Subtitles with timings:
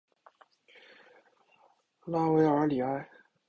[2.05, 3.07] 拉韦尔里埃。